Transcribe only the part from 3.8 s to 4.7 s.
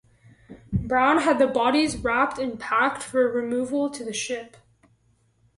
to the ship.